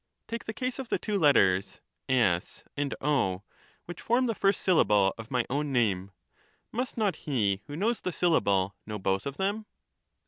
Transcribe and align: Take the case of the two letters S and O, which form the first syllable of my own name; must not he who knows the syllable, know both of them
Take 0.27 0.45
the 0.45 0.51
case 0.53 0.79
of 0.79 0.89
the 0.89 0.97
two 0.97 1.19
letters 1.19 1.79
S 2.09 2.63
and 2.75 2.95
O, 3.01 3.43
which 3.85 4.01
form 4.01 4.25
the 4.25 4.33
first 4.33 4.61
syllable 4.61 5.13
of 5.15 5.29
my 5.29 5.45
own 5.47 5.71
name; 5.71 6.09
must 6.71 6.97
not 6.97 7.15
he 7.17 7.61
who 7.67 7.75
knows 7.77 8.01
the 8.01 8.11
syllable, 8.11 8.75
know 8.87 8.97
both 8.97 9.27
of 9.27 9.37
them 9.37 9.67